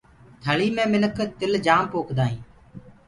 [0.43, 2.45] ٿݪيٚ مي تل منک تِل جآم پوکدآ هينٚ۔